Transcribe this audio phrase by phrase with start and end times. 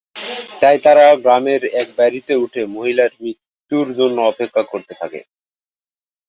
[0.61, 5.19] তাই তারা গ্রামের এক বাড়িতে উঠে মহিলার মৃত্যুর জন্য অপেক্ষা করতে থাকে।